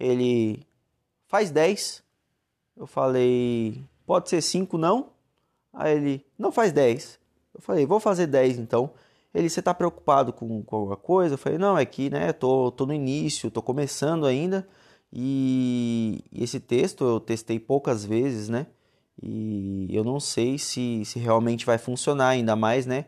Ele 0.00 0.66
faz 1.26 1.50
10. 1.50 2.02
Eu 2.78 2.86
falei: 2.86 3.84
Pode 4.06 4.30
ser 4.30 4.40
5 4.40 4.78
não? 4.78 5.10
Aí 5.70 5.94
ele: 5.94 6.26
Não 6.38 6.50
faz 6.50 6.72
10. 6.72 7.18
Eu 7.54 7.60
falei: 7.60 7.84
Vou 7.84 8.00
fazer 8.00 8.26
10 8.26 8.58
então. 8.58 8.90
Ele, 9.34 9.50
você 9.50 9.60
tá 9.60 9.74
preocupado 9.74 10.32
com, 10.32 10.62
com 10.62 10.76
alguma 10.76 10.96
coisa? 10.96 11.34
Eu 11.34 11.38
falei, 11.38 11.58
não, 11.58 11.76
é 11.76 11.84
que, 11.84 12.08
né, 12.08 12.32
tô, 12.32 12.70
tô 12.70 12.86
no 12.86 12.94
início, 12.94 13.50
tô 13.50 13.60
começando 13.60 14.26
ainda. 14.26 14.66
E 15.12 16.24
esse 16.32 16.60
texto 16.60 17.04
eu 17.04 17.20
testei 17.20 17.58
poucas 17.58 18.04
vezes, 18.04 18.48
né? 18.48 18.66
E 19.22 19.88
eu 19.90 20.04
não 20.04 20.20
sei 20.20 20.58
se, 20.58 21.04
se 21.04 21.18
realmente 21.18 21.66
vai 21.66 21.78
funcionar, 21.78 22.28
ainda 22.28 22.56
mais, 22.56 22.86
né? 22.86 23.06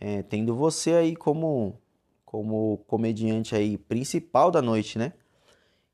É, 0.00 0.22
tendo 0.22 0.54
você 0.54 0.92
aí 0.94 1.16
como, 1.16 1.78
como 2.24 2.78
comediante 2.86 3.54
aí 3.54 3.78
principal 3.78 4.50
da 4.50 4.62
noite, 4.62 4.98
né? 4.98 5.12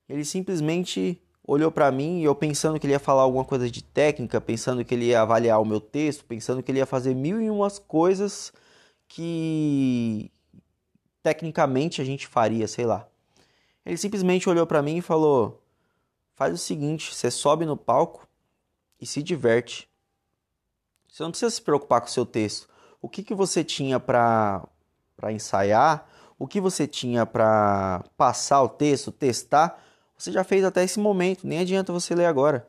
Ele 0.09 0.25
simplesmente 0.25 1.21
olhou 1.47 1.71
para 1.71 1.91
mim 1.91 2.21
e 2.21 2.25
eu 2.25 2.35
pensando 2.35 2.79
que 2.79 2.87
ele 2.87 2.95
ia 2.95 2.99
falar 2.99 3.23
alguma 3.23 3.45
coisa 3.45 3.71
de 3.71 3.83
técnica, 3.83 4.41
pensando 4.41 4.85
que 4.85 4.95
ele 4.95 5.07
ia 5.07 5.23
avaliar 5.23 5.61
o 5.61 5.65
meu 5.65 5.81
texto, 5.81 6.25
pensando 6.25 6.63
que 6.63 6.71
ele 6.71 6.79
ia 6.79 6.87
fazer 6.87 7.15
mil 7.15 7.41
e 7.41 7.51
umas 7.51 7.79
coisas 7.79 8.53
que 9.11 10.31
tecnicamente 11.21 12.01
a 12.01 12.05
gente 12.05 12.29
faria, 12.29 12.69
sei 12.69 12.87
lá. 12.87 13.09
Ele 13.85 13.97
simplesmente 13.97 14.49
olhou 14.49 14.65
para 14.67 14.81
mim 14.81 14.99
e 14.99 15.03
falou: 15.03 15.61
"Faz 16.35 16.55
o 16.55 16.57
seguinte, 16.57 17.13
você 17.13 17.29
sobe 17.29 17.67
no 17.67 17.77
palco 17.77 18.27
e 19.01 19.05
se 19.05 19.21
diverte. 19.21 19.91
Você 21.09 21.25
não 21.25 21.31
precisa 21.33 21.51
se 21.51 21.61
preocupar 21.61 22.01
com 22.01 22.07
o 22.07 22.11
seu 22.11 22.25
texto. 22.25 22.69
O 23.03 23.09
que 23.09 23.25
que 23.25 23.35
você 23.35 23.65
tinha 23.65 23.99
para 23.99 24.65
para 25.17 25.33
ensaiar? 25.33 26.09
O 26.39 26.47
que 26.47 26.61
você 26.61 26.87
tinha 26.87 27.27
para 27.27 28.05
passar 28.17 28.63
o 28.63 28.69
texto, 28.69 29.11
testar? 29.11 29.83
Você 30.17 30.31
já 30.31 30.45
fez 30.45 30.65
até 30.65 30.85
esse 30.85 31.01
momento, 31.01 31.47
nem 31.47 31.59
adianta 31.59 31.93
você 31.93 32.15
ler 32.15 32.27
agora. 32.27 32.69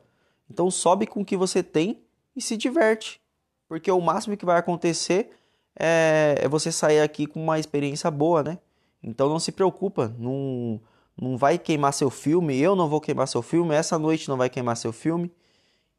Então 0.50 0.70
sobe 0.72 1.06
com 1.06 1.20
o 1.20 1.24
que 1.24 1.36
você 1.36 1.62
tem 1.62 2.02
e 2.34 2.42
se 2.42 2.56
diverte, 2.56 3.20
porque 3.68 3.90
o 3.90 4.00
máximo 4.00 4.36
que 4.36 4.44
vai 4.44 4.58
acontecer 4.58 5.30
é, 5.78 6.36
é 6.40 6.48
você 6.48 6.70
sair 6.70 7.00
aqui 7.00 7.26
com 7.26 7.42
uma 7.42 7.58
experiência 7.58 8.10
boa, 8.10 8.42
né? 8.42 8.58
Então 9.02 9.28
não 9.28 9.38
se 9.38 9.50
preocupa, 9.50 10.14
não, 10.18 10.80
não 11.20 11.36
vai 11.36 11.58
queimar 11.58 11.92
seu 11.92 12.10
filme, 12.10 12.58
eu 12.58 12.76
não 12.76 12.88
vou 12.88 13.00
queimar 13.00 13.26
seu 13.26 13.42
filme, 13.42 13.74
essa 13.74 13.98
noite 13.98 14.28
não 14.28 14.36
vai 14.36 14.48
queimar 14.48 14.76
seu 14.76 14.92
filme. 14.92 15.32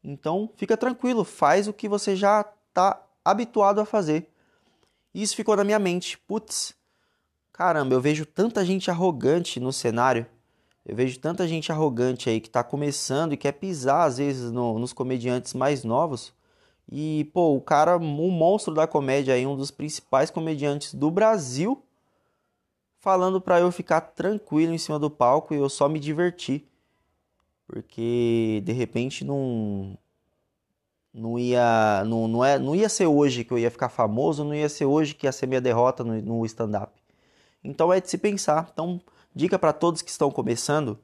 Então 0.02 0.50
fica 0.56 0.76
tranquilo, 0.76 1.24
faz 1.24 1.68
o 1.68 1.72
que 1.72 1.88
você 1.88 2.16
já 2.16 2.44
está 2.68 3.02
habituado 3.24 3.80
a 3.80 3.84
fazer. 3.84 4.28
Isso 5.14 5.36
ficou 5.36 5.56
na 5.56 5.64
minha 5.64 5.78
mente. 5.78 6.18
Putz, 6.18 6.74
caramba, 7.52 7.94
eu 7.94 8.00
vejo 8.00 8.26
tanta 8.26 8.64
gente 8.64 8.90
arrogante 8.90 9.60
no 9.60 9.72
cenário. 9.72 10.26
Eu 10.84 10.94
vejo 10.94 11.18
tanta 11.18 11.48
gente 11.48 11.72
arrogante 11.72 12.28
aí 12.28 12.40
que 12.40 12.48
está 12.48 12.62
começando 12.62 13.32
e 13.32 13.38
quer 13.38 13.52
pisar 13.52 14.04
às 14.04 14.18
vezes 14.18 14.50
no, 14.50 14.78
nos 14.78 14.92
comediantes 14.92 15.54
mais 15.54 15.84
novos. 15.84 16.34
E, 16.90 17.30
pô, 17.32 17.54
o 17.56 17.60
cara, 17.60 17.96
um 17.96 18.30
monstro 18.30 18.74
da 18.74 18.86
comédia 18.86 19.34
aí, 19.34 19.46
um 19.46 19.56
dos 19.56 19.70
principais 19.70 20.30
comediantes 20.30 20.94
do 20.94 21.10
Brasil, 21.10 21.82
falando 22.98 23.40
pra 23.40 23.60
eu 23.60 23.70
ficar 23.72 24.00
tranquilo 24.00 24.72
em 24.72 24.78
cima 24.78 24.98
do 24.98 25.10
palco 25.10 25.54
e 25.54 25.58
eu 25.58 25.68
só 25.68 25.88
me 25.88 25.98
divertir. 25.98 26.66
Porque 27.66 28.62
de 28.64 28.72
repente 28.72 29.24
não 29.24 29.98
não 31.12 31.38
ia 31.38 32.02
não, 32.06 32.28
não, 32.28 32.44
é, 32.44 32.58
não 32.58 32.74
ia 32.74 32.88
ser 32.88 33.06
hoje 33.06 33.44
que 33.44 33.52
eu 33.52 33.58
ia 33.58 33.70
ficar 33.70 33.88
famoso, 33.88 34.44
não 34.44 34.54
ia 34.54 34.68
ser 34.68 34.84
hoje 34.84 35.14
que 35.14 35.26
ia 35.26 35.32
ser 35.32 35.46
minha 35.46 35.60
derrota 35.60 36.04
no, 36.04 36.20
no 36.20 36.46
stand 36.46 36.78
up. 36.82 36.92
Então 37.62 37.92
é 37.92 38.00
de 38.00 38.10
se 38.10 38.18
pensar. 38.18 38.68
Então, 38.72 39.00
dica 39.34 39.58
para 39.58 39.72
todos 39.72 40.02
que 40.02 40.10
estão 40.10 40.30
começando, 40.30 40.98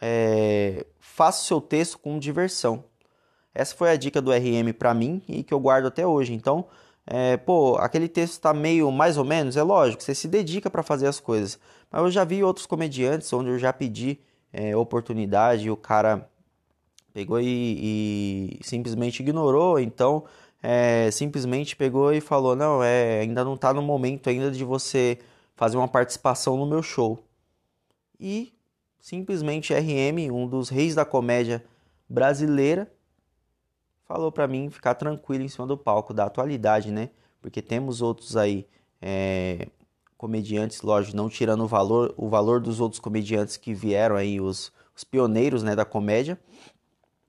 é, 0.00 0.84
faça 0.98 1.42
o 1.42 1.46
seu 1.46 1.60
texto 1.60 1.98
com 1.98 2.18
diversão. 2.18 2.84
Essa 3.54 3.74
foi 3.74 3.90
a 3.90 3.96
dica 3.96 4.20
do 4.20 4.30
RM 4.30 4.72
para 4.78 4.94
mim 4.94 5.22
e 5.28 5.42
que 5.42 5.52
eu 5.52 5.60
guardo 5.60 5.86
até 5.86 6.06
hoje. 6.06 6.32
Então, 6.32 6.66
é, 7.06 7.36
pô, 7.36 7.76
aquele 7.76 8.08
texto 8.08 8.34
está 8.34 8.54
meio 8.54 8.90
mais 8.90 9.18
ou 9.18 9.24
menos, 9.24 9.56
é 9.56 9.62
lógico, 9.62 10.02
você 10.02 10.14
se 10.14 10.28
dedica 10.28 10.70
para 10.70 10.82
fazer 10.82 11.06
as 11.06 11.20
coisas. 11.20 11.58
Mas 11.90 12.02
eu 12.02 12.10
já 12.10 12.24
vi 12.24 12.42
outros 12.42 12.66
comediantes 12.66 13.32
onde 13.32 13.50
eu 13.50 13.58
já 13.58 13.72
pedi 13.72 14.20
é, 14.52 14.76
oportunidade 14.76 15.66
e 15.66 15.70
o 15.70 15.76
cara 15.76 16.28
pegou 17.12 17.40
e, 17.40 18.58
e 18.60 18.64
simplesmente 18.64 19.20
ignorou, 19.20 19.78
então 19.78 20.24
é, 20.62 21.10
simplesmente 21.10 21.74
pegou 21.76 22.12
e 22.12 22.20
falou: 22.20 22.54
Não, 22.54 22.82
é, 22.82 23.20
ainda 23.20 23.44
não 23.44 23.54
está 23.54 23.74
no 23.74 23.82
momento 23.82 24.30
ainda 24.30 24.50
de 24.50 24.64
você 24.64 25.18
fazer 25.56 25.76
uma 25.76 25.88
participação 25.88 26.56
no 26.56 26.66
meu 26.66 26.82
show. 26.82 27.24
E 28.18 28.52
simplesmente 29.00 29.74
RM, 29.74 30.32
um 30.32 30.46
dos 30.46 30.68
reis 30.68 30.94
da 30.94 31.04
comédia 31.04 31.64
brasileira, 32.08 32.90
falou 34.06 34.30
para 34.30 34.46
mim 34.46 34.70
ficar 34.70 34.94
tranquilo 34.94 35.44
em 35.44 35.48
cima 35.48 35.66
do 35.66 35.76
palco 35.76 36.12
da 36.12 36.24
atualidade, 36.24 36.90
né? 36.90 37.10
Porque 37.40 37.60
temos 37.60 38.00
outros 38.02 38.36
aí 38.36 38.66
é, 39.00 39.68
comediantes, 40.16 40.82
lógico, 40.82 41.16
não 41.16 41.28
tirando 41.28 41.64
o 41.64 41.66
valor, 41.66 42.14
o 42.16 42.28
valor 42.28 42.60
dos 42.60 42.80
outros 42.80 43.00
comediantes 43.00 43.56
que 43.56 43.74
vieram 43.74 44.16
aí, 44.16 44.40
os, 44.40 44.72
os 44.96 45.02
pioneiros 45.02 45.62
né, 45.62 45.74
da 45.74 45.84
comédia. 45.84 46.38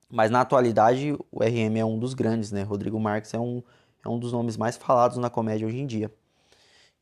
Mas 0.09 0.29
na 0.29 0.41
atualidade 0.41 1.17
o 1.31 1.43
RM 1.43 1.77
é 1.77 1.85
um 1.85 1.97
dos 1.97 2.13
grandes, 2.13 2.51
né? 2.51 2.61
Rodrigo 2.61 2.99
Marques 2.99 3.33
é 3.33 3.39
um, 3.39 3.63
é 4.05 4.09
um 4.09 4.19
dos 4.19 4.31
nomes 4.31 4.57
mais 4.57 4.77
falados 4.77 5.17
na 5.17 5.29
comédia 5.29 5.67
hoje 5.67 5.79
em 5.79 5.87
dia. 5.87 6.11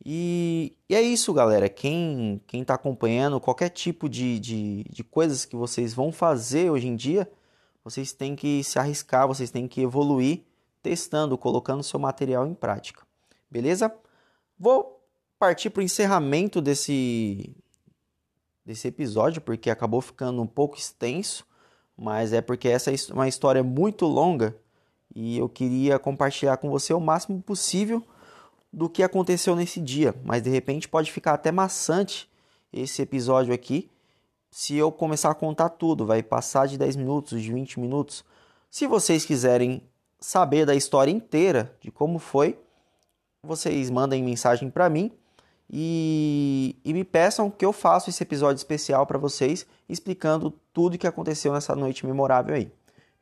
E, 0.03 0.75
e 0.89 0.95
é 0.95 1.01
isso, 1.01 1.33
galera. 1.33 1.69
Quem, 1.69 2.41
quem 2.47 2.63
tá 2.63 2.73
acompanhando 2.73 3.39
qualquer 3.39 3.69
tipo 3.69 4.07
de, 4.07 4.39
de, 4.39 4.83
de 4.89 5.03
coisas 5.03 5.45
que 5.45 5.55
vocês 5.55 5.93
vão 5.93 6.11
fazer 6.11 6.71
hoje 6.71 6.87
em 6.87 6.95
dia, 6.95 7.29
vocês 7.83 8.13
têm 8.13 8.35
que 8.35 8.63
se 8.63 8.77
arriscar, 8.77 9.27
vocês 9.27 9.51
têm 9.51 9.67
que 9.67 9.81
evoluir 9.81 10.43
testando, 10.81 11.37
colocando 11.37 11.83
seu 11.83 11.99
material 11.99 12.47
em 12.47 12.53
prática. 12.53 13.05
Beleza? 13.49 13.93
Vou 14.57 15.03
partir 15.37 15.69
para 15.69 15.81
o 15.81 15.83
encerramento 15.83 16.61
desse, 16.61 17.55
desse 18.65 18.87
episódio, 18.87 19.41
porque 19.41 19.69
acabou 19.69 20.01
ficando 20.01 20.41
um 20.41 20.47
pouco 20.47 20.77
extenso, 20.77 21.45
mas 21.97 22.33
é 22.33 22.41
porque 22.41 22.67
essa 22.67 22.91
é 22.91 22.95
uma 23.11 23.27
história 23.27 23.63
muito 23.63 24.05
longa 24.05 24.55
e 25.13 25.37
eu 25.37 25.49
queria 25.49 25.99
compartilhar 25.99 26.57
com 26.57 26.69
você 26.69 26.93
o 26.93 26.99
máximo 26.99 27.41
possível 27.41 28.03
do 28.71 28.89
que 28.89 29.03
aconteceu 29.03 29.55
nesse 29.55 29.79
dia. 29.79 30.15
Mas 30.23 30.41
de 30.41 30.49
repente 30.49 30.87
pode 30.87 31.11
ficar 31.11 31.33
até 31.33 31.51
maçante 31.51 32.29
esse 32.71 33.01
episódio 33.01 33.53
aqui 33.53 33.89
se 34.51 34.75
eu 34.75 34.91
começar 34.91 35.31
a 35.31 35.35
contar 35.35 35.69
tudo, 35.69 36.05
vai 36.05 36.21
passar 36.21 36.67
de 36.67 36.77
10 36.77 36.97
minutos, 36.97 37.41
de 37.41 37.53
20 37.53 37.79
minutos. 37.79 38.23
Se 38.69 38.85
vocês 38.85 39.23
quiserem 39.23 39.81
saber 40.19 40.65
da 40.65 40.75
história 40.75 41.09
inteira, 41.09 41.73
de 41.79 41.89
como 41.89 42.19
foi, 42.19 42.59
vocês 43.41 43.89
mandem 43.89 44.21
mensagem 44.21 44.69
para 44.69 44.89
mim 44.89 45.09
e, 45.69 46.75
e 46.83 46.93
me 46.93 47.05
peçam 47.05 47.49
que 47.49 47.65
eu 47.65 47.71
faça 47.71 48.09
esse 48.09 48.21
episódio 48.21 48.57
especial 48.57 49.07
para 49.07 49.17
vocês, 49.17 49.65
explicando 49.87 50.51
tudo 50.73 50.97
que 50.97 51.07
aconteceu 51.07 51.53
nessa 51.53 51.73
noite 51.73 52.05
memorável 52.05 52.53
aí. 52.53 52.69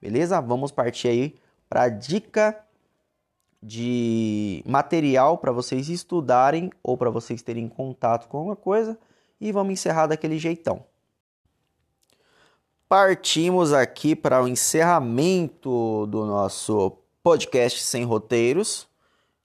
Beleza? 0.01 0.41
Vamos 0.41 0.71
partir 0.71 1.09
aí 1.09 1.35
para 1.69 1.83
a 1.83 1.89
dica 1.89 2.59
de 3.61 4.63
material 4.65 5.37
para 5.37 5.51
vocês 5.51 5.89
estudarem 5.89 6.71
ou 6.81 6.97
para 6.97 7.11
vocês 7.11 7.43
terem 7.43 7.67
contato 7.69 8.27
com 8.27 8.37
alguma 8.37 8.55
coisa 8.55 8.97
e 9.39 9.51
vamos 9.51 9.73
encerrar 9.73 10.07
daquele 10.07 10.39
jeitão. 10.39 10.83
Partimos 12.89 13.71
aqui 13.71 14.15
para 14.15 14.43
o 14.43 14.47
encerramento 14.47 16.07
do 16.07 16.25
nosso 16.25 16.97
podcast 17.21 17.83
sem 17.83 18.03
roteiros. 18.03 18.87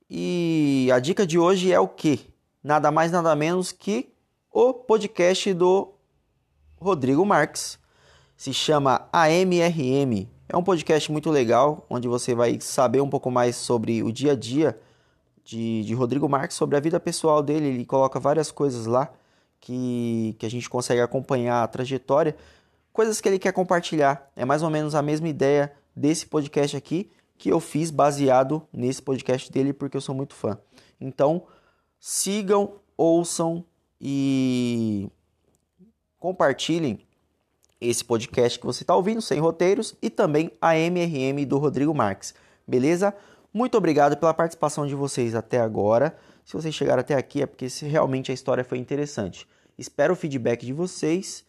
E 0.08 0.88
a 0.90 0.98
dica 0.98 1.26
de 1.26 1.38
hoje 1.38 1.70
é 1.70 1.78
o 1.78 1.86
que? 1.86 2.32
Nada 2.62 2.90
mais 2.90 3.12
nada 3.12 3.36
menos 3.36 3.70
que 3.70 4.10
o 4.50 4.72
podcast 4.72 5.52
do 5.52 5.92
Rodrigo 6.80 7.22
Marques. 7.26 7.78
Se 8.34 8.54
chama 8.54 9.06
AMRM, 9.12 10.26
é 10.48 10.56
um 10.56 10.64
podcast 10.64 11.12
muito 11.12 11.30
legal, 11.30 11.84
onde 11.90 12.08
você 12.08 12.34
vai 12.34 12.58
saber 12.62 13.02
um 13.02 13.10
pouco 13.10 13.30
mais 13.30 13.56
sobre 13.56 14.02
o 14.02 14.10
dia 14.10 14.32
a 14.32 14.36
dia 14.36 14.80
de, 15.44 15.84
de 15.84 15.92
Rodrigo 15.92 16.26
Marques, 16.30 16.56
sobre 16.56 16.78
a 16.78 16.80
vida 16.80 16.98
pessoal 16.98 17.42
dele. 17.42 17.66
Ele 17.66 17.84
coloca 17.84 18.18
várias 18.18 18.50
coisas 18.50 18.86
lá 18.86 19.12
que, 19.60 20.34
que 20.38 20.46
a 20.46 20.50
gente 20.50 20.66
consegue 20.70 21.02
acompanhar 21.02 21.62
a 21.62 21.68
trajetória, 21.68 22.34
coisas 22.94 23.20
que 23.20 23.28
ele 23.28 23.40
quer 23.40 23.52
compartilhar. 23.52 24.30
É 24.36 24.44
mais 24.44 24.62
ou 24.62 24.70
menos 24.70 24.94
a 24.94 25.02
mesma 25.02 25.28
ideia 25.28 25.74
desse 25.94 26.24
podcast 26.24 26.76
aqui 26.76 27.10
que 27.36 27.50
eu 27.50 27.58
fiz 27.58 27.90
baseado 27.90 28.66
nesse 28.72 29.02
podcast 29.02 29.50
dele, 29.50 29.72
porque 29.72 29.96
eu 29.96 30.00
sou 30.00 30.14
muito 30.14 30.32
fã. 30.32 30.56
Então, 31.00 31.42
sigam, 31.98 32.76
ouçam 32.96 33.64
e 34.00 35.10
compartilhem 36.20 37.00
esse 37.80 38.04
podcast 38.04 38.58
que 38.58 38.64
você 38.64 38.84
está 38.84 38.94
ouvindo, 38.94 39.20
Sem 39.20 39.40
Roteiros, 39.40 39.96
e 40.00 40.08
também 40.08 40.52
a 40.60 40.78
MRM 40.78 41.44
do 41.44 41.58
Rodrigo 41.58 41.92
Marques. 41.92 42.32
Beleza? 42.66 43.12
Muito 43.52 43.76
obrigado 43.76 44.16
pela 44.16 44.32
participação 44.32 44.86
de 44.86 44.94
vocês 44.94 45.34
até 45.34 45.58
agora. 45.58 46.16
Se 46.44 46.54
vocês 46.54 46.72
chegaram 46.72 47.00
até 47.00 47.14
aqui 47.14 47.42
é 47.42 47.46
porque 47.46 47.66
realmente 47.82 48.30
a 48.30 48.34
história 48.34 48.62
foi 48.62 48.78
interessante. 48.78 49.48
Espero 49.76 50.12
o 50.12 50.16
feedback 50.16 50.64
de 50.64 50.72
vocês 50.72 51.44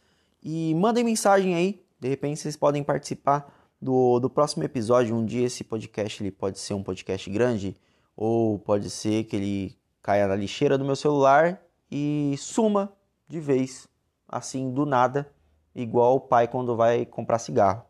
e 0.46 0.76
mandem 0.76 1.04
mensagem 1.04 1.56
aí. 1.56 1.84
De 2.00 2.08
repente 2.08 2.40
vocês 2.40 2.56
podem 2.56 2.84
participar 2.84 3.52
do, 3.82 4.20
do 4.20 4.30
próximo 4.30 4.64
episódio. 4.64 5.16
Um 5.16 5.26
dia 5.26 5.48
esse 5.48 5.64
podcast 5.64 6.22
ele 6.22 6.32
pode 6.32 6.60
ser 6.60 6.76
um 6.76 6.84
podcast 6.84 7.28
grande 7.32 7.76
ou 8.16 8.60
pode 8.60 8.92
ser 8.92 9.24
que 9.24 9.36
ele 9.36 9.78
caia 10.04 10.28
na 10.28 10.36
lixeira 10.36 10.78
do 10.78 10.86
meu 10.86 10.96
celular 10.96 11.60
e 11.92 12.36
suma 12.38 12.94
de 13.28 13.40
vez, 13.40 13.88
assim 14.28 14.72
do 14.72 14.86
nada 14.86 15.28
igual 15.74 16.18
o 16.18 16.22
pai 16.22 16.48
quando 16.48 16.76
vai 16.76 17.08
comprar 17.08 17.40
cigarro. 17.40 17.84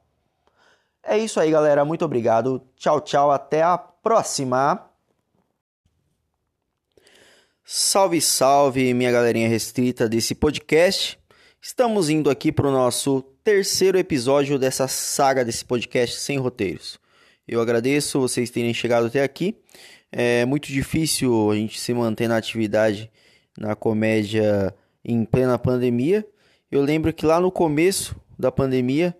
É 1.04 1.18
isso 1.18 1.40
aí, 1.40 1.52
galera. 1.52 1.84
Muito 1.84 2.06
obrigado. 2.06 2.66
Tchau, 2.78 3.02
tchau. 3.02 3.32
Até 3.32 3.62
a 3.62 3.78
próxima. 3.78 4.90
Salve, 7.64 8.22
salve, 8.22 8.94
minha 8.94 9.12
galerinha 9.12 9.50
restrita 9.50 10.08
desse 10.08 10.34
podcast. 10.34 11.20
Estamos 11.68 12.12
indo 12.12 12.30
aqui 12.30 12.52
para 12.52 12.68
o 12.68 12.72
nosso 12.72 13.24
terceiro 13.44 13.98
episódio 13.98 14.60
dessa 14.60 14.88
saga 14.88 15.44
desse 15.44 15.66
podcast 15.66 16.20
sem 16.20 16.38
roteiros. 16.38 17.00
Eu 17.48 17.60
agradeço 17.60 18.20
vocês 18.20 18.51
terem 18.51 18.72
chegado 18.72 19.08
até 19.08 19.24
aqui. 19.24 19.58
É 20.12 20.46
muito 20.46 20.68
difícil 20.68 21.50
a 21.50 21.56
gente 21.56 21.80
se 21.80 21.92
manter 21.92 22.28
na 22.28 22.38
atividade 22.38 23.12
na 23.58 23.75
comédia 23.75 24.75
em 25.04 25.25
plena 25.25 25.58
pandemia, 25.58 26.24
eu 26.72 26.84
lembro 26.84 27.12
que 27.12 27.25
lá 27.25 27.40
no 27.40 27.51
começo 27.51 28.16
da 28.38 28.51
pandemia, 28.51 29.18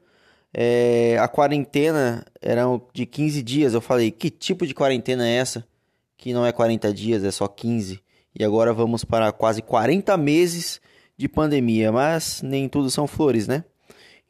é, 0.54 1.18
a 1.20 1.28
quarentena 1.28 2.24
era 2.40 2.66
de 2.94 3.08
15 3.08 3.42
dias. 3.42 3.74
Eu 3.74 3.82
falei, 3.82 4.12
que 4.12 4.30
tipo 4.30 4.68
de 4.68 4.76
quarentena 4.76 5.28
é 5.28 5.38
essa? 5.38 5.68
Que 6.16 6.32
não 6.32 6.46
é 6.46 6.52
40 6.52 6.94
dias, 6.94 7.24
é 7.24 7.32
só 7.32 7.48
15. 7.48 8.00
E 8.38 8.44
agora 8.44 8.72
vamos 8.72 9.04
para 9.04 9.32
quase 9.32 9.64
40 9.64 10.16
meses 10.16 10.80
de 11.18 11.28
pandemia, 11.28 11.92
mas 11.92 12.42
nem 12.42 12.68
tudo 12.68 12.90
são 12.90 13.08
flores, 13.08 13.48
né? 13.48 13.64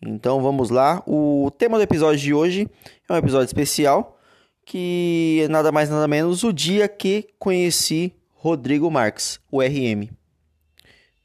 Então 0.02 0.41
vamos 0.41 0.69
lá. 0.69 1.02
O 1.08 1.52
tema 1.58 1.78
do 1.78 1.84
episódio 1.84 2.19
de 2.19 2.34
hoje 2.34 2.69
é 3.10 3.13
um 3.13 3.17
episódio 3.17 3.45
especial 3.45 4.19
que 4.65 5.41
é 5.43 5.48
nada 5.48 5.71
mais 5.71 5.89
nada 5.89 6.08
menos 6.08 6.43
o 6.43 6.52
dia 6.52 6.88
que 6.88 7.30
conheci 7.38 8.13
Rodrigo 8.34 8.89
Marques, 8.89 9.39
o 9.52 9.62
RM. 9.62 10.10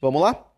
Vamos 0.01 0.23
lá? 0.23 0.50